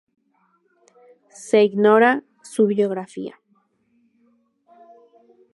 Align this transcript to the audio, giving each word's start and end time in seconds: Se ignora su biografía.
Se 1.29 1.61
ignora 1.63 2.23
su 2.41 2.65
biografía. 2.65 3.39